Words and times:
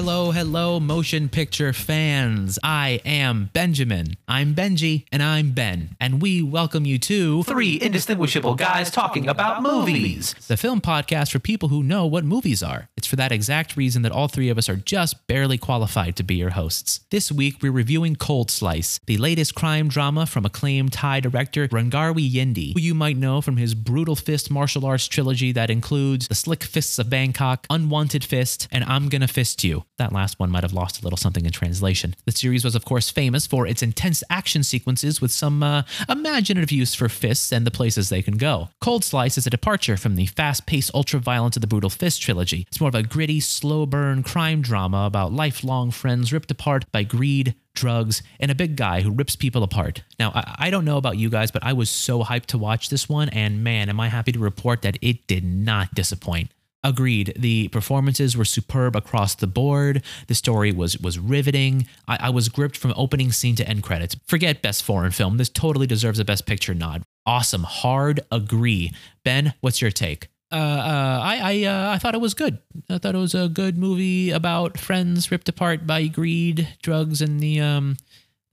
hello, 0.00 0.30
hello, 0.30 0.80
motion 0.80 1.28
picture 1.28 1.74
fans. 1.74 2.58
I 2.64 3.02
am 3.04 3.50
Benjamin. 3.52 4.16
I'm 4.26 4.54
Benji, 4.54 5.04
and 5.12 5.22
I'm 5.22 5.52
Ben. 5.52 5.94
And 6.00 6.22
we 6.22 6.42
welcome 6.42 6.86
you 6.86 6.98
to 7.00 7.42
Three 7.42 7.78
indistinguishable 7.78 8.54
guys 8.54 8.90
talking 8.90 9.28
about 9.28 9.62
movies. 9.62 10.32
the 10.48 10.56
film 10.56 10.80
podcast 10.80 11.32
for 11.32 11.38
people 11.38 11.68
who 11.68 11.82
know 11.82 12.06
what 12.06 12.24
movies 12.24 12.62
are. 12.62 12.88
It's 12.96 13.06
for 13.06 13.16
that 13.16 13.30
exact 13.30 13.76
reason 13.76 14.00
that 14.00 14.10
all 14.10 14.26
three 14.26 14.48
of 14.48 14.56
us 14.56 14.70
are 14.70 14.76
just 14.76 15.26
barely 15.26 15.58
qualified 15.58 16.16
to 16.16 16.22
be 16.22 16.36
your 16.36 16.50
hosts. 16.50 17.00
This 17.10 17.30
week, 17.30 17.56
we're 17.60 17.70
reviewing 17.70 18.16
Cold 18.16 18.50
Slice, 18.50 19.00
the 19.04 19.18
latest 19.18 19.54
crime 19.54 19.88
drama 19.88 20.24
from 20.24 20.46
acclaimed 20.46 20.94
Thai 20.94 21.20
director 21.20 21.68
Rangarwi 21.68 22.32
Yendi, 22.32 22.72
who 22.72 22.80
you 22.80 22.94
might 22.94 23.18
know 23.18 23.42
from 23.42 23.58
his 23.58 23.74
Brutal 23.74 24.16
Fist 24.16 24.50
martial 24.50 24.86
arts 24.86 25.06
trilogy 25.06 25.52
that 25.52 25.68
includes 25.68 26.26
The 26.26 26.34
Slick 26.34 26.62
Fists 26.62 26.98
of 26.98 27.10
Bangkok, 27.10 27.66
Unwanted 27.68 28.24
Fist, 28.24 28.66
and 28.72 28.82
I'm 28.84 29.10
Gonna 29.10 29.28
Fist 29.28 29.62
You. 29.62 29.84
That 29.98 30.12
last 30.12 30.38
one 30.38 30.50
might 30.50 30.62
have 30.62 30.72
lost 30.72 31.00
a 31.00 31.04
little 31.04 31.18
something 31.18 31.44
in 31.44 31.52
translation. 31.52 32.14
The 32.24 32.32
series 32.32 32.64
was, 32.64 32.74
of 32.74 32.86
course, 32.86 33.10
famous 33.10 33.46
for 33.46 33.66
its 33.66 33.82
intense 33.82 34.22
action 34.30 34.62
sequences 34.62 35.20
with 35.20 35.30
some 35.30 35.62
uh, 35.62 35.82
imaginative 36.08 36.72
use 36.72 36.94
for 36.94 37.10
fists 37.10 37.52
and 37.52 37.66
the 37.66 37.70
places 37.70 38.08
they 38.08 38.22
can 38.22 38.38
go. 38.38 38.70
Cold 38.80 39.04
Slice 39.04 39.36
is 39.36 39.46
a 39.46 39.50
departure 39.50 39.98
from 39.98 40.16
the 40.16 40.24
fast 40.24 40.64
paced 40.64 40.90
ultra 40.94 41.20
violence 41.20 41.56
of 41.56 41.60
the 41.60 41.66
Brutal 41.66 41.90
Fist 41.90 42.22
trilogy. 42.22 42.64
It's 42.68 42.80
more 42.80 42.88
of 42.88 42.94
a 42.94 43.02
gritty, 43.02 43.40
slow 43.40 43.84
burn 43.84 44.22
crime 44.22 44.62
drama 44.62 45.04
about 45.04 45.32
lifelong 45.32 45.90
friends 45.90 46.32
ripped 46.32 46.50
apart 46.50 46.90
by 46.92 47.02
greed, 47.02 47.54
drugs, 47.74 48.22
and 48.38 48.50
a 48.50 48.54
big 48.54 48.76
guy 48.76 49.02
who 49.02 49.10
rips 49.10 49.36
people 49.36 49.62
apart. 49.62 50.02
Now, 50.18 50.32
I, 50.34 50.56
I 50.58 50.70
don't 50.70 50.86
know 50.86 50.96
about 50.96 51.18
you 51.18 51.28
guys, 51.28 51.50
but 51.50 51.62
I 51.62 51.74
was 51.74 51.90
so 51.90 52.24
hyped 52.24 52.46
to 52.46 52.58
watch 52.58 52.88
this 52.88 53.08
one, 53.08 53.28
and 53.28 53.62
man, 53.62 53.88
am 53.88 54.00
I 54.00 54.08
happy 54.08 54.32
to 54.32 54.38
report 54.38 54.82
that 54.82 54.96
it 55.02 55.26
did 55.26 55.44
not 55.44 55.94
disappoint. 55.94 56.50
Agreed. 56.82 57.34
The 57.38 57.68
performances 57.68 58.36
were 58.36 58.44
superb 58.44 58.96
across 58.96 59.34
the 59.34 59.46
board. 59.46 60.02
The 60.28 60.34
story 60.34 60.72
was 60.72 60.98
was 60.98 61.18
riveting. 61.18 61.86
I, 62.08 62.18
I 62.20 62.30
was 62.30 62.48
gripped 62.48 62.76
from 62.76 62.94
opening 62.96 63.32
scene 63.32 63.54
to 63.56 63.68
end 63.68 63.82
credits. 63.82 64.16
Forget 64.26 64.62
best 64.62 64.82
foreign 64.82 65.10
film. 65.12 65.36
This 65.36 65.50
totally 65.50 65.86
deserves 65.86 66.18
a 66.18 66.24
best 66.24 66.46
picture 66.46 66.72
nod. 66.72 67.02
Awesome. 67.26 67.64
Hard 67.64 68.20
agree. 68.32 68.92
Ben, 69.24 69.52
what's 69.60 69.82
your 69.82 69.90
take? 69.90 70.28
Uh, 70.52 70.56
uh, 70.56 71.20
I 71.22 71.38
I 71.42 71.64
uh, 71.64 71.90
I 71.90 71.98
thought 71.98 72.14
it 72.14 72.20
was 72.20 72.34
good. 72.34 72.58
I 72.88 72.98
thought 72.98 73.14
it 73.14 73.18
was 73.18 73.34
a 73.34 73.48
good 73.48 73.76
movie 73.76 74.30
about 74.30 74.78
friends 74.78 75.30
ripped 75.30 75.48
apart 75.48 75.86
by 75.86 76.06
greed, 76.06 76.66
drugs, 76.82 77.20
and 77.20 77.40
the 77.40 77.60
um 77.60 77.98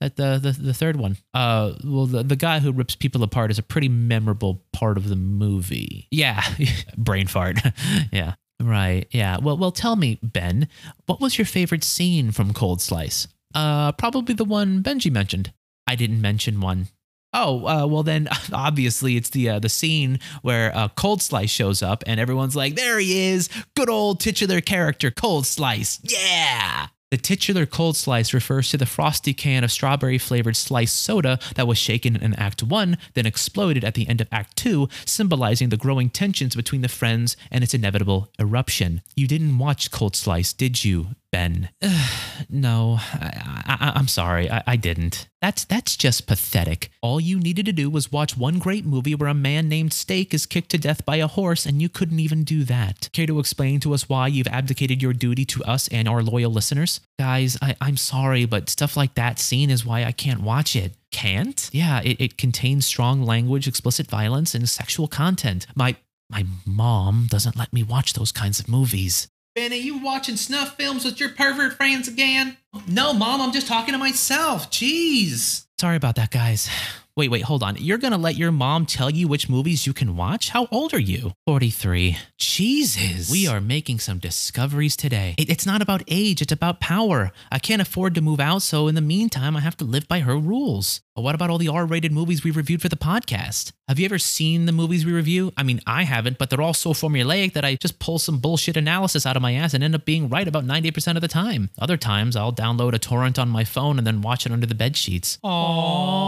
that 0.00 0.16
the, 0.16 0.38
the 0.40 0.52
the 0.52 0.74
third 0.74 0.96
one. 0.96 1.16
Uh, 1.34 1.72
well, 1.84 2.06
the, 2.06 2.22
the 2.22 2.36
guy 2.36 2.60
who 2.60 2.72
rips 2.72 2.94
people 2.94 3.22
apart 3.22 3.50
is 3.50 3.58
a 3.58 3.62
pretty 3.62 3.88
memorable 3.88 4.62
part 4.72 4.96
of 4.96 5.08
the 5.08 5.16
movie. 5.16 6.06
Yeah, 6.10 6.42
brain 6.96 7.26
fart. 7.26 7.58
yeah, 8.12 8.34
right. 8.60 9.06
Yeah. 9.10 9.38
Well, 9.38 9.56
well, 9.56 9.72
tell 9.72 9.96
me, 9.96 10.18
Ben, 10.22 10.68
what 11.06 11.20
was 11.20 11.38
your 11.38 11.46
favorite 11.46 11.84
scene 11.84 12.30
from 12.30 12.52
Cold 12.52 12.80
Slice? 12.80 13.28
Uh, 13.54 13.92
probably 13.92 14.34
the 14.34 14.44
one 14.44 14.82
Benji 14.82 15.10
mentioned. 15.10 15.52
I 15.86 15.96
didn't 15.96 16.20
mention 16.20 16.60
one. 16.60 16.88
Oh, 17.34 17.66
uh, 17.66 17.86
well 17.86 18.02
then, 18.02 18.28
obviously 18.52 19.16
it's 19.16 19.30
the 19.30 19.50
uh, 19.50 19.58
the 19.58 19.68
scene 19.68 20.20
where 20.42 20.74
uh, 20.76 20.88
Cold 20.88 21.22
Slice 21.22 21.50
shows 21.50 21.82
up 21.82 22.04
and 22.06 22.20
everyone's 22.20 22.56
like, 22.56 22.74
"There 22.76 22.98
he 22.98 23.28
is, 23.30 23.48
good 23.74 23.90
old 23.90 24.20
titular 24.20 24.60
character, 24.60 25.10
Cold 25.10 25.46
Slice, 25.46 26.00
yeah." 26.02 26.88
The 27.10 27.16
titular 27.16 27.64
Cold 27.64 27.96
Slice 27.96 28.34
refers 28.34 28.70
to 28.70 28.76
the 28.76 28.84
frosty 28.84 29.32
can 29.32 29.64
of 29.64 29.72
strawberry 29.72 30.18
flavored 30.18 30.56
sliced 30.56 30.94
soda 30.94 31.38
that 31.54 31.66
was 31.66 31.78
shaken 31.78 32.16
in 32.16 32.34
Act 32.34 32.62
1, 32.62 32.98
then 33.14 33.24
exploded 33.24 33.82
at 33.82 33.94
the 33.94 34.06
end 34.06 34.20
of 34.20 34.28
Act 34.30 34.58
2, 34.58 34.90
symbolizing 35.06 35.70
the 35.70 35.78
growing 35.78 36.10
tensions 36.10 36.54
between 36.54 36.82
the 36.82 36.88
friends 36.88 37.34
and 37.50 37.64
its 37.64 37.72
inevitable 37.72 38.30
eruption. 38.38 39.00
You 39.16 39.26
didn't 39.26 39.56
watch 39.56 39.90
Cold 39.90 40.16
Slice, 40.16 40.52
did 40.52 40.84
you, 40.84 41.14
Ben? 41.38 41.68
no, 42.50 42.98
I, 43.00 43.92
I'm 43.94 44.08
sorry, 44.08 44.50
I, 44.50 44.64
I 44.66 44.74
didn't. 44.74 45.28
That's 45.40 45.64
that's 45.64 45.96
just 45.96 46.26
pathetic. 46.26 46.90
All 47.00 47.20
you 47.20 47.38
needed 47.38 47.64
to 47.66 47.72
do 47.72 47.88
was 47.88 48.10
watch 48.10 48.36
one 48.36 48.58
great 48.58 48.84
movie 48.84 49.14
where 49.14 49.28
a 49.28 49.34
man 49.34 49.68
named 49.68 49.92
Steak 49.92 50.34
is 50.34 50.46
kicked 50.46 50.70
to 50.70 50.78
death 50.78 51.06
by 51.06 51.16
a 51.16 51.28
horse, 51.28 51.64
and 51.64 51.80
you 51.80 51.88
couldn't 51.88 52.18
even 52.18 52.42
do 52.42 52.64
that. 52.64 53.08
Care 53.12 53.28
to 53.28 53.38
explain 53.38 53.78
to 53.80 53.94
us 53.94 54.08
why 54.08 54.26
you've 54.26 54.48
abdicated 54.48 55.00
your 55.00 55.12
duty 55.12 55.44
to 55.44 55.62
us 55.62 55.86
and 55.88 56.08
our 56.08 56.24
loyal 56.24 56.50
listeners? 56.50 57.00
Guys, 57.20 57.56
I, 57.62 57.76
I'm 57.80 57.96
sorry, 57.96 58.44
but 58.44 58.68
stuff 58.68 58.96
like 58.96 59.14
that 59.14 59.38
scene 59.38 59.70
is 59.70 59.86
why 59.86 60.02
I 60.02 60.10
can't 60.10 60.42
watch 60.42 60.74
it. 60.74 60.96
Can't? 61.12 61.70
Yeah, 61.72 62.00
it, 62.02 62.20
it 62.20 62.36
contains 62.36 62.84
strong 62.84 63.22
language, 63.22 63.68
explicit 63.68 64.08
violence, 64.08 64.56
and 64.56 64.68
sexual 64.68 65.06
content. 65.06 65.68
My 65.76 65.94
my 66.28 66.46
mom 66.66 67.28
doesn't 67.30 67.56
let 67.56 67.72
me 67.72 67.84
watch 67.84 68.14
those 68.14 68.32
kinds 68.32 68.58
of 68.58 68.68
movies. 68.68 69.28
Ben, 69.58 69.72
are 69.72 69.74
you 69.74 69.98
watching 69.98 70.36
snuff 70.36 70.76
films 70.76 71.04
with 71.04 71.18
your 71.18 71.30
pervert 71.30 71.72
friends 71.72 72.06
again? 72.06 72.56
No, 72.86 73.12
Mom, 73.12 73.40
I'm 73.40 73.50
just 73.50 73.66
talking 73.66 73.90
to 73.90 73.98
myself. 73.98 74.70
Jeez. 74.70 75.66
Sorry 75.80 75.96
about 75.96 76.14
that, 76.14 76.30
guys. 76.30 76.70
Wait, 77.18 77.32
wait, 77.32 77.42
hold 77.42 77.64
on. 77.64 77.74
You're 77.80 77.98
gonna 77.98 78.16
let 78.16 78.36
your 78.36 78.52
mom 78.52 78.86
tell 78.86 79.10
you 79.10 79.26
which 79.26 79.48
movies 79.48 79.88
you 79.88 79.92
can 79.92 80.14
watch? 80.14 80.50
How 80.50 80.68
old 80.70 80.94
are 80.94 81.00
you? 81.00 81.32
43. 81.48 82.16
Jesus. 82.38 83.28
We 83.28 83.48
are 83.48 83.60
making 83.60 83.98
some 83.98 84.18
discoveries 84.18 84.94
today. 84.94 85.34
It- 85.36 85.50
it's 85.50 85.66
not 85.66 85.82
about 85.82 86.04
age, 86.06 86.40
it's 86.40 86.52
about 86.52 86.78
power. 86.78 87.32
I 87.50 87.58
can't 87.58 87.82
afford 87.82 88.14
to 88.14 88.20
move 88.20 88.38
out, 88.38 88.62
so 88.62 88.86
in 88.86 88.94
the 88.94 89.00
meantime, 89.00 89.56
I 89.56 89.60
have 89.62 89.76
to 89.78 89.84
live 89.84 90.06
by 90.06 90.20
her 90.20 90.38
rules. 90.38 91.00
But 91.16 91.22
what 91.22 91.34
about 91.34 91.50
all 91.50 91.58
the 91.58 91.66
R 91.66 91.84
rated 91.84 92.12
movies 92.12 92.44
we 92.44 92.52
reviewed 92.52 92.80
for 92.82 92.88
the 92.88 92.94
podcast? 92.96 93.72
Have 93.88 93.98
you 93.98 94.04
ever 94.04 94.20
seen 94.20 94.66
the 94.66 94.72
movies 94.72 95.04
we 95.04 95.10
review? 95.10 95.52
I 95.56 95.64
mean, 95.64 95.80
I 95.84 96.04
haven't, 96.04 96.38
but 96.38 96.50
they're 96.50 96.60
all 96.62 96.74
so 96.74 96.92
formulaic 96.92 97.54
that 97.54 97.64
I 97.64 97.74
just 97.74 97.98
pull 97.98 98.20
some 98.20 98.38
bullshit 98.38 98.76
analysis 98.76 99.26
out 99.26 99.34
of 99.34 99.42
my 99.42 99.54
ass 99.54 99.74
and 99.74 99.82
end 99.82 99.96
up 99.96 100.04
being 100.04 100.28
right 100.28 100.46
about 100.46 100.64
90% 100.64 101.16
of 101.16 101.20
the 101.22 101.26
time. 101.26 101.70
Other 101.80 101.96
times, 101.96 102.36
I'll 102.36 102.52
download 102.52 102.92
a 102.92 103.00
torrent 103.00 103.36
on 103.40 103.48
my 103.48 103.64
phone 103.64 103.98
and 103.98 104.06
then 104.06 104.20
watch 104.22 104.46
it 104.46 104.52
under 104.52 104.66
the 104.66 104.76
bed 104.76 104.96
sheets. 104.96 105.38
Aww. 105.44 106.27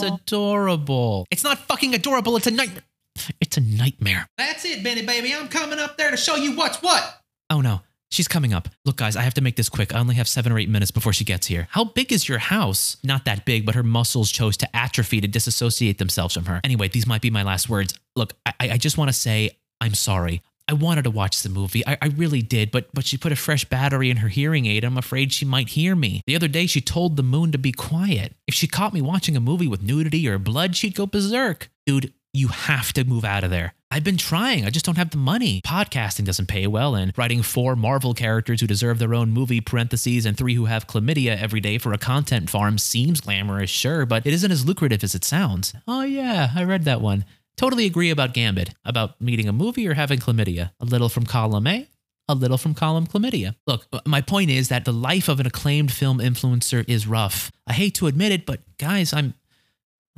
That's 0.00 0.22
adorable. 0.22 1.26
It's 1.30 1.44
not 1.44 1.58
fucking 1.58 1.94
adorable, 1.94 2.36
it's 2.36 2.46
a 2.46 2.50
nightmare. 2.50 2.82
It's 3.40 3.56
a 3.56 3.60
nightmare. 3.60 4.26
That's 4.36 4.64
it, 4.64 4.84
Benny 4.84 5.02
baby. 5.02 5.34
I'm 5.34 5.48
coming 5.48 5.78
up 5.78 5.96
there 5.96 6.10
to 6.10 6.16
show 6.16 6.36
you 6.36 6.54
what's 6.54 6.82
what. 6.82 7.22
Oh 7.48 7.60
no, 7.60 7.80
she's 8.10 8.28
coming 8.28 8.52
up. 8.52 8.68
Look, 8.84 8.96
guys, 8.96 9.16
I 9.16 9.22
have 9.22 9.34
to 9.34 9.40
make 9.40 9.56
this 9.56 9.68
quick. 9.68 9.94
I 9.94 9.98
only 9.98 10.16
have 10.16 10.28
seven 10.28 10.52
or 10.52 10.58
eight 10.58 10.68
minutes 10.68 10.90
before 10.90 11.12
she 11.12 11.24
gets 11.24 11.46
here. 11.46 11.66
How 11.70 11.84
big 11.84 12.12
is 12.12 12.28
your 12.28 12.38
house? 12.38 12.98
Not 13.02 13.24
that 13.24 13.44
big, 13.46 13.64
but 13.64 13.74
her 13.74 13.82
muscles 13.82 14.30
chose 14.30 14.56
to 14.58 14.76
atrophy 14.76 15.20
to 15.20 15.28
disassociate 15.28 15.98
themselves 15.98 16.34
from 16.34 16.44
her. 16.44 16.60
Anyway, 16.62 16.88
these 16.88 17.06
might 17.06 17.22
be 17.22 17.30
my 17.30 17.42
last 17.42 17.68
words. 17.70 17.94
Look, 18.14 18.34
I, 18.44 18.52
I 18.60 18.76
just 18.76 18.98
want 18.98 19.08
to 19.08 19.14
say 19.14 19.56
I'm 19.80 19.94
sorry. 19.94 20.42
I 20.68 20.72
wanted 20.72 21.02
to 21.02 21.10
watch 21.10 21.42
the 21.42 21.48
movie. 21.48 21.86
I, 21.86 21.96
I 22.02 22.06
really 22.08 22.42
did, 22.42 22.70
but 22.70 22.88
but 22.92 23.06
she 23.06 23.16
put 23.16 23.32
a 23.32 23.36
fresh 23.36 23.64
battery 23.64 24.10
in 24.10 24.18
her 24.18 24.28
hearing 24.28 24.66
aid. 24.66 24.84
I'm 24.84 24.98
afraid 24.98 25.32
she 25.32 25.44
might 25.44 25.70
hear 25.70 25.94
me. 25.94 26.22
The 26.26 26.34
other 26.34 26.48
day, 26.48 26.66
she 26.66 26.80
told 26.80 27.16
the 27.16 27.22
moon 27.22 27.52
to 27.52 27.58
be 27.58 27.72
quiet. 27.72 28.34
If 28.46 28.54
she 28.54 28.66
caught 28.66 28.92
me 28.92 29.00
watching 29.00 29.36
a 29.36 29.40
movie 29.40 29.68
with 29.68 29.82
nudity 29.82 30.28
or 30.28 30.38
blood, 30.38 30.74
she'd 30.74 30.96
go 30.96 31.06
berserk. 31.06 31.68
Dude, 31.86 32.12
you 32.32 32.48
have 32.48 32.92
to 32.94 33.04
move 33.04 33.24
out 33.24 33.44
of 33.44 33.50
there. 33.50 33.74
I've 33.90 34.02
been 34.02 34.16
trying. 34.16 34.66
I 34.66 34.70
just 34.70 34.84
don't 34.84 34.98
have 34.98 35.10
the 35.10 35.16
money. 35.16 35.62
Podcasting 35.62 36.24
doesn't 36.24 36.48
pay 36.48 36.66
well, 36.66 36.96
and 36.96 37.16
writing 37.16 37.42
four 37.42 37.76
Marvel 37.76 38.14
characters 38.14 38.60
who 38.60 38.66
deserve 38.66 38.98
their 38.98 39.14
own 39.14 39.30
movie, 39.30 39.60
parentheses, 39.60 40.26
and 40.26 40.36
three 40.36 40.54
who 40.54 40.64
have 40.64 40.88
chlamydia 40.88 41.40
every 41.40 41.60
day 41.60 41.78
for 41.78 41.92
a 41.92 41.98
content 41.98 42.50
farm 42.50 42.78
seems 42.78 43.20
glamorous, 43.20 43.70
sure, 43.70 44.04
but 44.04 44.26
it 44.26 44.32
isn't 44.34 44.50
as 44.50 44.66
lucrative 44.66 45.04
as 45.04 45.14
it 45.14 45.24
sounds. 45.24 45.72
Oh, 45.86 46.02
yeah, 46.02 46.50
I 46.54 46.64
read 46.64 46.84
that 46.84 47.00
one. 47.00 47.24
Totally 47.56 47.86
agree 47.86 48.10
about 48.10 48.34
Gambit, 48.34 48.74
about 48.84 49.20
meeting 49.20 49.48
a 49.48 49.52
movie 49.52 49.88
or 49.88 49.94
having 49.94 50.18
chlamydia. 50.18 50.72
A 50.78 50.84
little 50.84 51.08
from 51.08 51.24
column 51.24 51.66
A, 51.66 51.88
a 52.28 52.34
little 52.34 52.58
from 52.58 52.74
column 52.74 53.06
chlamydia. 53.06 53.54
Look, 53.66 53.86
my 54.04 54.20
point 54.20 54.50
is 54.50 54.68
that 54.68 54.84
the 54.84 54.92
life 54.92 55.28
of 55.28 55.40
an 55.40 55.46
acclaimed 55.46 55.90
film 55.92 56.18
influencer 56.18 56.84
is 56.86 57.06
rough. 57.06 57.50
I 57.66 57.72
hate 57.72 57.94
to 57.94 58.08
admit 58.08 58.32
it, 58.32 58.44
but 58.44 58.60
guys, 58.78 59.12
I'm 59.12 59.34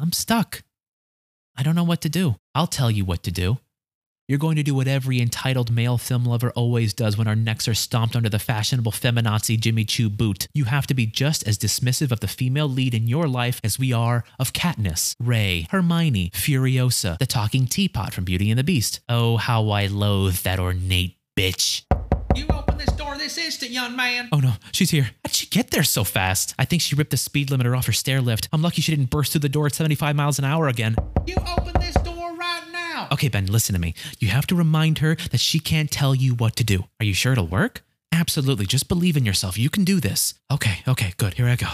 I'm 0.00 0.12
stuck. 0.12 0.62
I 1.56 1.62
don't 1.62 1.74
know 1.74 1.84
what 1.84 2.00
to 2.02 2.08
do. 2.08 2.36
I'll 2.54 2.66
tell 2.66 2.90
you 2.90 3.04
what 3.04 3.22
to 3.24 3.30
do. 3.30 3.58
You're 4.28 4.38
going 4.38 4.56
to 4.56 4.62
do 4.62 4.74
what 4.74 4.86
every 4.86 5.22
entitled 5.22 5.70
male 5.70 5.96
film 5.96 6.26
lover 6.26 6.50
always 6.50 6.92
does 6.92 7.16
when 7.16 7.26
our 7.26 7.34
necks 7.34 7.66
are 7.66 7.72
stomped 7.72 8.14
under 8.14 8.28
the 8.28 8.38
fashionable 8.38 8.92
feminazi 8.92 9.58
Jimmy 9.58 9.86
Choo 9.86 10.10
boot. 10.10 10.48
You 10.52 10.64
have 10.64 10.86
to 10.88 10.94
be 10.94 11.06
just 11.06 11.48
as 11.48 11.56
dismissive 11.56 12.12
of 12.12 12.20
the 12.20 12.28
female 12.28 12.68
lead 12.68 12.92
in 12.92 13.08
your 13.08 13.26
life 13.26 13.58
as 13.64 13.78
we 13.78 13.90
are 13.90 14.24
of 14.38 14.52
Katniss, 14.52 15.14
Rey, 15.18 15.66
Hermione, 15.70 16.30
Furiosa, 16.34 17.16
the 17.16 17.24
talking 17.24 17.66
teapot 17.66 18.12
from 18.12 18.24
Beauty 18.24 18.50
and 18.50 18.58
the 18.58 18.64
Beast. 18.64 19.00
Oh, 19.08 19.38
how 19.38 19.70
I 19.70 19.86
loathe 19.86 20.36
that 20.40 20.60
ornate 20.60 21.16
bitch. 21.34 21.84
You 22.36 22.44
open 22.52 22.76
this 22.76 22.92
door 22.92 23.16
this 23.16 23.38
instant, 23.38 23.70
young 23.70 23.96
man. 23.96 24.28
Oh 24.30 24.40
no, 24.40 24.52
she's 24.72 24.90
here. 24.90 25.08
How'd 25.24 25.32
she 25.32 25.46
get 25.46 25.70
there 25.70 25.82
so 25.82 26.04
fast? 26.04 26.54
I 26.58 26.66
think 26.66 26.82
she 26.82 26.94
ripped 26.94 27.12
the 27.12 27.16
speed 27.16 27.48
limiter 27.48 27.74
off 27.74 27.86
her 27.86 27.92
stair 27.92 28.20
lift. 28.20 28.50
I'm 28.52 28.60
lucky 28.60 28.82
she 28.82 28.94
didn't 28.94 29.08
burst 29.08 29.32
through 29.32 29.40
the 29.40 29.48
door 29.48 29.64
at 29.64 29.74
75 29.74 30.14
miles 30.14 30.38
an 30.38 30.44
hour 30.44 30.68
again. 30.68 30.96
You 31.26 31.36
open 31.46 31.72
this 31.80 31.94
door 31.94 32.17
now. 32.98 33.08
Okay, 33.12 33.28
Ben, 33.28 33.46
listen 33.46 33.74
to 33.74 33.80
me. 33.80 33.94
You 34.18 34.28
have 34.28 34.46
to 34.48 34.54
remind 34.54 34.98
her 34.98 35.16
that 35.30 35.40
she 35.40 35.58
can't 35.58 35.90
tell 35.90 36.14
you 36.14 36.34
what 36.34 36.56
to 36.56 36.64
do. 36.64 36.84
Are 37.00 37.06
you 37.06 37.14
sure 37.14 37.32
it'll 37.32 37.46
work? 37.46 37.82
Absolutely. 38.12 38.66
Just 38.66 38.88
believe 38.88 39.16
in 39.16 39.24
yourself. 39.24 39.58
You 39.58 39.70
can 39.70 39.84
do 39.84 40.00
this. 40.00 40.34
Okay, 40.50 40.80
okay, 40.86 41.12
good. 41.16 41.34
Here 41.34 41.46
I 41.46 41.56
go. 41.56 41.68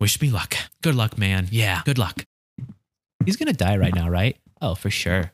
Wish 0.00 0.20
me 0.20 0.30
luck. 0.30 0.56
Good 0.82 0.94
luck, 0.94 1.18
man. 1.18 1.48
Yeah, 1.50 1.82
good 1.84 1.98
luck. 1.98 2.24
He's 3.24 3.36
gonna 3.36 3.52
die 3.52 3.76
right 3.76 3.94
now, 3.94 4.08
right? 4.08 4.36
Oh, 4.62 4.74
for 4.74 4.90
sure. 4.90 5.32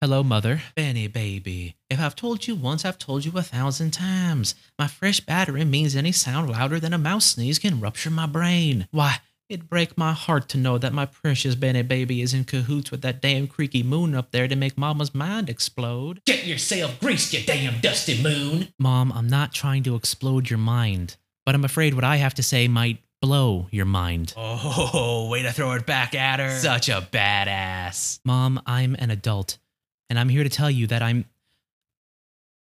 Hello, 0.00 0.22
mother. 0.22 0.62
Benny, 0.74 1.06
baby. 1.06 1.76
If 1.88 2.00
I've 2.00 2.16
told 2.16 2.46
you 2.46 2.54
once, 2.54 2.84
I've 2.84 2.98
told 2.98 3.24
you 3.24 3.32
a 3.36 3.42
thousand 3.42 3.92
times. 3.92 4.54
My 4.78 4.86
fresh 4.86 5.20
battery 5.20 5.64
means 5.64 5.94
any 5.96 6.12
sound 6.12 6.50
louder 6.50 6.80
than 6.80 6.92
a 6.92 6.98
mouse 6.98 7.26
sneeze 7.26 7.58
can 7.58 7.80
rupture 7.80 8.10
my 8.10 8.26
brain. 8.26 8.86
Why, 8.90 9.18
it'd 9.48 9.68
break 9.68 9.96
my 9.98 10.12
heart 10.12 10.48
to 10.50 10.58
know 10.58 10.78
that 10.78 10.92
my 10.92 11.06
precious 11.06 11.54
Benny 11.54 11.82
baby 11.82 12.22
is 12.22 12.34
in 12.34 12.44
cahoots 12.44 12.90
with 12.90 13.02
that 13.02 13.20
damn 13.20 13.46
creaky 13.46 13.82
moon 13.82 14.14
up 14.14 14.30
there 14.30 14.48
to 14.48 14.56
make 14.56 14.78
Mama's 14.78 15.14
mind 15.14 15.48
explode. 15.50 16.20
Get 16.24 16.46
yourself 16.46 16.98
greased, 17.00 17.32
you 17.32 17.44
damn 17.44 17.80
dusty 17.80 18.22
moon. 18.22 18.68
Mom, 18.78 19.12
I'm 19.12 19.28
not 19.28 19.52
trying 19.52 19.82
to 19.84 19.94
explode 19.94 20.50
your 20.50 20.58
mind, 20.58 21.16
but 21.44 21.54
I'm 21.54 21.64
afraid 21.64 21.94
what 21.94 22.04
I 22.04 22.16
have 22.16 22.34
to 22.34 22.42
say 22.42 22.68
might 22.68 22.98
blow 23.20 23.68
your 23.70 23.86
mind. 23.86 24.34
Oh, 24.36 25.28
way 25.30 25.42
to 25.42 25.52
throw 25.52 25.72
it 25.72 25.86
back 25.86 26.14
at 26.14 26.40
her. 26.40 26.58
Such 26.58 26.88
a 26.88 27.06
badass. 27.12 28.20
Mom, 28.24 28.60
I'm 28.66 28.96
an 28.98 29.10
adult, 29.10 29.58
and 30.10 30.18
I'm 30.18 30.28
here 30.28 30.44
to 30.44 30.50
tell 30.50 30.70
you 30.70 30.86
that 30.88 31.02
I'm. 31.02 31.24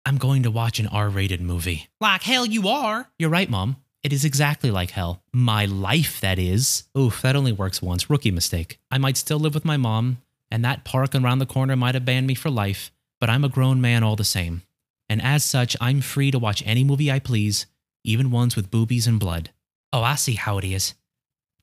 I'm 0.05 0.17
going 0.17 0.43
to 0.43 0.51
watch 0.51 0.79
an 0.79 0.87
R 0.87 1.07
rated 1.07 1.39
movie. 1.39 1.87
Like 2.01 2.23
hell 2.23 2.45
you 2.45 2.67
are. 2.67 3.09
You're 3.17 3.29
right, 3.29 3.49
Mom. 3.49 3.77
It 4.03 4.11
is 4.11 4.25
exactly 4.25 4.69
like 4.69 4.91
hell. 4.91 5.23
My 5.31 5.65
life, 5.65 6.19
that 6.19 6.37
is. 6.37 6.83
Oof, 6.97 7.21
that 7.21 7.37
only 7.37 7.53
works 7.53 7.81
once. 7.81 8.09
Rookie 8.09 8.31
mistake. 8.31 8.77
I 8.91 8.97
might 8.97 9.15
still 9.15 9.39
live 9.39 9.53
with 9.53 9.63
my 9.63 9.77
mom, 9.77 10.17
and 10.51 10.63
that 10.65 10.83
park 10.83 11.15
around 11.15 11.39
the 11.39 11.45
corner 11.45 11.77
might 11.77 11.95
have 11.95 12.03
banned 12.03 12.27
me 12.27 12.35
for 12.35 12.49
life, 12.49 12.91
but 13.21 13.29
I'm 13.29 13.45
a 13.45 13.49
grown 13.49 13.79
man 13.79 14.03
all 14.03 14.17
the 14.17 14.25
same. 14.25 14.63
And 15.07 15.21
as 15.21 15.43
such, 15.45 15.77
I'm 15.79 16.01
free 16.01 16.31
to 16.31 16.39
watch 16.39 16.61
any 16.65 16.83
movie 16.83 17.11
I 17.11 17.19
please, 17.19 17.65
even 18.03 18.29
ones 18.29 18.57
with 18.57 18.69
boobies 18.69 19.07
and 19.07 19.19
blood. 19.19 19.51
Oh, 19.93 20.03
I 20.03 20.15
see 20.15 20.35
how 20.35 20.57
it 20.57 20.65
is. 20.65 20.95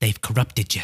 They've 0.00 0.20
corrupted 0.20 0.74
you. 0.74 0.82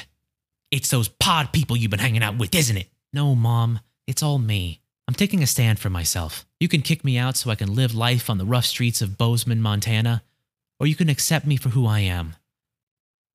It's 0.71 0.91
those 0.91 1.09
pod 1.09 1.53
people 1.53 1.77
you've 1.77 1.91
been 1.91 2.01
hanging 2.01 2.23
out 2.23 2.37
with, 2.37 2.55
isn't 2.55 2.77
it? 2.77 2.91
No, 3.13 3.35
Mom. 3.35 3.81
It's 4.07 4.23
all 4.23 4.39
me. 4.39 4.81
I'm 5.09 5.15
taking 5.15 5.43
a 5.43 5.47
stand 5.47 5.79
for 5.79 5.89
myself. 5.89 6.45
You 6.61 6.69
can 6.69 6.83
kick 6.83 7.05
me 7.05 7.17
out 7.17 7.37
so 7.37 7.51
I 7.51 7.55
can 7.55 7.75
live 7.75 7.95
life 7.95 8.29
on 8.29 8.39
the 8.39 8.45
rough 8.45 8.67
streets 8.67 9.01
of 9.01 9.17
Bozeman, 9.17 9.63
Montana, 9.63 10.23
or 10.79 10.87
you 10.87 10.95
can 10.95 11.09
accept 11.09 11.47
me 11.47 11.57
for 11.57 11.71
who 11.71 11.87
I 11.87 12.01
am. 12.01 12.37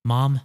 Mom, 0.04 0.40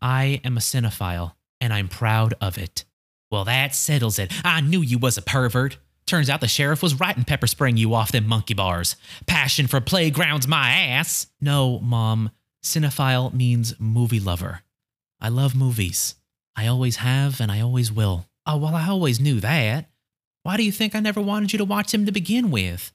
I 0.00 0.40
am 0.44 0.56
a 0.56 0.60
cinephile, 0.60 1.34
and 1.60 1.72
I'm 1.72 1.88
proud 1.88 2.34
of 2.40 2.58
it. 2.58 2.84
Well, 3.30 3.44
that 3.44 3.74
settles 3.74 4.18
it. 4.18 4.32
I 4.44 4.60
knew 4.60 4.80
you 4.80 4.98
was 4.98 5.18
a 5.18 5.22
pervert. 5.22 5.78
Turns 6.06 6.30
out 6.30 6.40
the 6.40 6.48
sheriff 6.48 6.82
was 6.82 7.00
right 7.00 7.16
in 7.16 7.24
pepper 7.24 7.48
spraying 7.48 7.76
you 7.76 7.94
off 7.94 8.12
them 8.12 8.28
monkey 8.28 8.54
bars. 8.54 8.94
Passion 9.26 9.66
for 9.66 9.80
playgrounds, 9.80 10.46
my 10.46 10.70
ass. 10.70 11.26
No, 11.40 11.80
Mom. 11.80 12.30
Cinephile 12.62 13.32
means 13.32 13.74
movie 13.78 14.20
lover. 14.20 14.62
I 15.20 15.28
love 15.28 15.56
movies. 15.56 16.14
I 16.54 16.66
always 16.66 16.96
have, 16.96 17.40
and 17.40 17.50
I 17.50 17.60
always 17.60 17.90
will. 17.90 18.26
Oh, 18.46 18.56
well, 18.56 18.74
I 18.74 18.88
always 18.88 19.18
knew 19.18 19.40
that. 19.40 19.90
Why 20.42 20.56
do 20.56 20.62
you 20.62 20.70
think 20.70 20.94
I 20.94 21.00
never 21.00 21.20
wanted 21.20 21.52
you 21.52 21.58
to 21.58 21.64
watch 21.64 21.90
them 21.90 22.06
to 22.06 22.12
begin 22.12 22.50
with? 22.50 22.92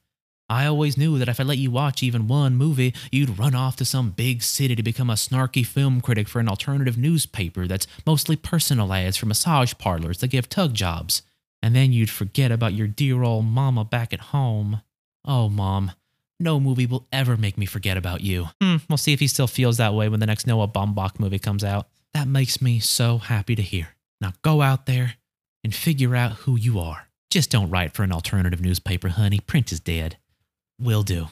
I 0.52 0.66
always 0.66 0.98
knew 0.98 1.18
that 1.18 1.30
if 1.30 1.40
I 1.40 1.44
let 1.44 1.56
you 1.56 1.70
watch 1.70 2.02
even 2.02 2.28
one 2.28 2.56
movie, 2.56 2.92
you'd 3.10 3.38
run 3.38 3.54
off 3.54 3.74
to 3.76 3.86
some 3.86 4.10
big 4.10 4.42
city 4.42 4.76
to 4.76 4.82
become 4.82 5.08
a 5.08 5.14
snarky 5.14 5.64
film 5.64 6.02
critic 6.02 6.28
for 6.28 6.40
an 6.40 6.48
alternative 6.48 6.98
newspaper 6.98 7.66
that's 7.66 7.86
mostly 8.04 8.36
personal 8.36 8.92
ads 8.92 9.16
for 9.16 9.24
massage 9.24 9.72
parlors 9.78 10.18
that 10.18 10.28
give 10.28 10.50
tug 10.50 10.74
jobs. 10.74 11.22
And 11.62 11.74
then 11.74 11.90
you'd 11.90 12.10
forget 12.10 12.52
about 12.52 12.74
your 12.74 12.86
dear 12.86 13.22
old 13.22 13.46
mama 13.46 13.82
back 13.82 14.12
at 14.12 14.20
home. 14.20 14.82
Oh, 15.24 15.48
Mom, 15.48 15.92
no 16.38 16.60
movie 16.60 16.84
will 16.84 17.06
ever 17.10 17.38
make 17.38 17.56
me 17.56 17.64
forget 17.64 17.96
about 17.96 18.20
you. 18.20 18.48
Hmm, 18.60 18.76
we'll 18.90 18.98
see 18.98 19.14
if 19.14 19.20
he 19.20 19.28
still 19.28 19.46
feels 19.46 19.78
that 19.78 19.94
way 19.94 20.10
when 20.10 20.20
the 20.20 20.26
next 20.26 20.46
Noah 20.46 20.68
Baumbach 20.68 21.18
movie 21.18 21.38
comes 21.38 21.64
out. 21.64 21.88
That 22.12 22.28
makes 22.28 22.60
me 22.60 22.78
so 22.78 23.16
happy 23.16 23.54
to 23.54 23.62
hear. 23.62 23.88
Now 24.20 24.34
go 24.42 24.60
out 24.60 24.84
there 24.84 25.14
and 25.64 25.74
figure 25.74 26.14
out 26.14 26.32
who 26.32 26.56
you 26.56 26.78
are. 26.78 27.08
Just 27.30 27.50
don't 27.50 27.70
write 27.70 27.94
for 27.94 28.02
an 28.02 28.12
alternative 28.12 28.60
newspaper, 28.60 29.08
honey. 29.08 29.40
Print 29.40 29.72
is 29.72 29.80
dead. 29.80 30.18
Will 30.82 31.04
do. 31.04 31.28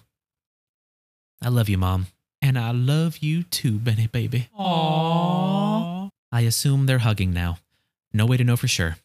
I 1.42 1.48
love 1.48 1.68
you, 1.68 1.76
Mom. 1.76 2.06
And 2.40 2.56
I 2.56 2.70
love 2.70 3.18
you 3.18 3.42
too, 3.42 3.78
Benny 3.78 4.06
baby. 4.06 4.48
Aww. 4.58 6.08
I 6.30 6.42
assume 6.42 6.86
they're 6.86 6.98
hugging 6.98 7.32
now. 7.32 7.58
No 8.12 8.26
way 8.26 8.36
to 8.36 8.44
know 8.44 8.56
for 8.56 8.68
sure. 8.68 8.96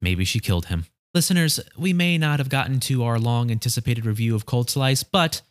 Maybe 0.00 0.24
she 0.24 0.40
killed 0.40 0.66
him. 0.66 0.86
Listeners, 1.14 1.60
we 1.76 1.92
may 1.92 2.18
not 2.18 2.40
have 2.40 2.48
gotten 2.48 2.80
to 2.80 3.04
our 3.04 3.18
long 3.18 3.50
anticipated 3.50 4.04
review 4.04 4.34
of 4.34 4.46
Cold 4.46 4.68
Slice, 4.68 5.04
but 5.04 5.42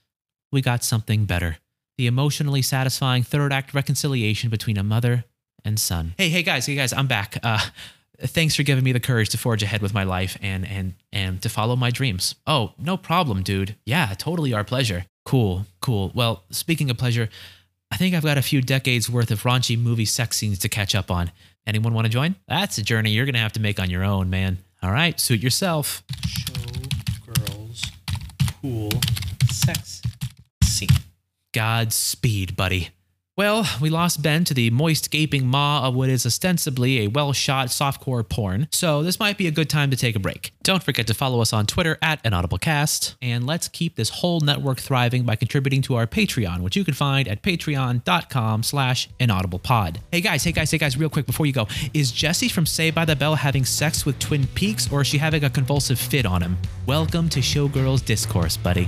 we 0.52 0.62
got 0.62 0.84
something 0.84 1.26
better. 1.26 1.58
The 1.98 2.08
emotionally 2.08 2.62
satisfying 2.62 3.24
third 3.24 3.54
act 3.54 3.74
reconciliation 3.74 4.50
between 4.50 4.78
a 4.78 4.84
mother 4.84 5.24
and 5.64 5.80
son. 5.80 6.14
Hey, 6.18 6.30
hey 6.30 6.44
guys, 6.44 6.66
hey 6.66 6.76
guys, 6.76 6.92
I'm 6.92 7.08
back. 7.08 7.38
Uh 7.42 7.62
thanks 8.22 8.56
for 8.56 8.64
giving 8.64 8.84
me 8.84 8.92
the 8.92 9.00
courage 9.00 9.30
to 9.30 9.38
forge 9.38 9.64
ahead 9.64 9.82
with 9.82 9.94
my 9.94 10.04
life 10.04 10.38
and 10.42 10.68
and 10.68 10.94
and 11.12 11.42
to 11.42 11.50
follow 11.50 11.76
my 11.76 11.92
dreams. 11.92 12.36
Oh, 12.46 12.74
no 12.78 12.98
problem, 12.98 13.44
dude. 13.44 13.76
Yeah, 13.86 14.14
totally 14.18 14.54
our 14.54 14.64
pleasure. 14.64 15.06
Cool, 15.26 15.66
cool. 15.82 16.12
Well, 16.14 16.44
speaking 16.50 16.90
of 16.90 16.98
pleasure, 16.98 17.30
I 17.92 17.98
think 17.98 18.16
I've 18.16 18.24
got 18.24 18.38
a 18.38 18.42
few 18.42 18.62
decades 18.62 19.10
worth 19.10 19.32
of 19.32 19.44
raunchy 19.44 19.80
movie 19.80 20.06
sex 20.06 20.38
scenes 20.38 20.60
to 20.60 20.70
catch 20.70 20.96
up 20.96 21.12
on. 21.12 21.32
Anyone 21.66 21.94
want 21.94 22.06
to 22.06 22.12
join? 22.12 22.36
That's 22.48 22.78
a 22.78 22.84
journey 22.84 23.12
you're 23.12 23.26
going 23.26 23.34
to 23.34 23.40
have 23.40 23.54
to 23.54 23.60
make 23.60 23.80
on 23.80 23.90
your 23.90 24.04
own, 24.04 24.30
man. 24.30 24.60
All 24.82 24.92
right, 24.92 25.20
suit 25.20 25.42
yourself. 25.42 26.04
Show 26.26 26.54
girls 27.26 27.84
cool 28.62 28.90
sex 29.52 30.02
scene. 30.64 30.90
Godspeed, 31.54 32.56
buddy. 32.56 32.90
Well, 33.38 33.70
we 33.80 33.92
lost 33.92 34.24
Ben 34.24 34.46
to 34.46 34.56
the 34.56 34.72
moist, 34.72 35.12
gaping 35.12 35.46
maw 35.46 35.88
of 35.88 35.94
what 35.94 36.10
is 36.10 36.26
ostensibly 36.26 37.02
a 37.04 37.08
well 37.08 37.34
shot 37.34 37.68
softcore 37.68 38.28
porn, 38.28 38.68
so 38.72 39.04
this 39.04 39.20
might 39.20 39.38
be 39.38 39.46
a 39.46 39.52
good 39.52 39.70
time 39.70 39.92
to 39.92 39.96
take 39.96 40.16
a 40.16 40.20
break. 40.20 40.54
Don't 40.64 40.82
forget 40.82 41.06
to 41.06 41.14
follow 41.14 41.40
us 41.40 41.54
on 41.54 41.68
Twitter 41.68 42.00
at 42.02 42.24
InaudibleCast, 42.24 43.14
and 43.22 43.46
let's 43.46 43.68
keep 43.68 43.96
this 43.96 44.10
whole 44.10 44.40
network 44.40 44.80
thriving 44.80 45.22
by 45.22 45.36
contributing 45.36 45.84
to 45.84 45.94
our 45.94 46.08
Patreon, 46.08 46.62
which 46.62 46.76
you 46.76 46.84
can 46.84 46.96
find 46.96 47.28
at 47.28 47.44
patreon.com 47.44 48.64
slash 48.64 49.08
inaudiblepod. 49.20 49.98
Hey 50.12 50.22
guys, 50.22 50.44
hey 50.44 50.52
guys, 50.52 50.72
hey 50.72 50.80
guys, 50.80 50.98
real 50.98 51.08
quick 51.08 51.28
before 51.28 51.46
you 51.46 51.54
go, 51.54 51.68
is 51.94 52.12
Jesse 52.12 52.50
from 52.50 52.66
Saved 52.66 52.96
by 52.96 53.06
the 53.06 53.16
Bell 53.16 53.36
having 53.36 53.66
sex 53.66 54.04
with 54.04 54.18
Twin 54.18 54.48
Peaks, 54.56 54.92
or 54.92 55.02
is 55.02 55.08
she 55.08 55.20
having 55.20 55.44
a 55.44 55.50
convulsive 55.52 56.00
fit 56.00 56.26
on 56.26 56.42
him? 56.42 56.58
Welcome 56.88 57.30
to 57.30 57.42
Showgirls 57.42 58.04
Discourse, 58.04 58.58
buddy. 58.58 58.88